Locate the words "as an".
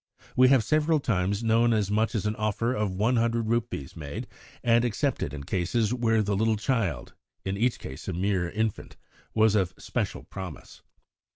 2.15-2.35